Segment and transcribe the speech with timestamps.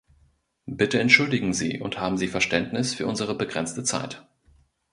[0.65, 4.25] Bitte entschuldigen Sie, und haben Sie Verständnis für unsere begrenzte Zeit.